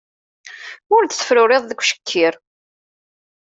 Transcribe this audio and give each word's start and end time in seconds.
Ur 0.95 1.01
d-tefruriḍ 1.05 1.63
deg 1.65 1.79
ucekkiṛ 1.81 2.33